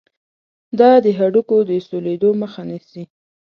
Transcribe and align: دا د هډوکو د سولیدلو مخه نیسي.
دا 0.79 0.91
د 1.03 1.05
هډوکو 1.17 1.57
د 1.69 1.71
سولیدلو 1.87 2.29
مخه 2.41 2.61
نیسي. 2.69 3.03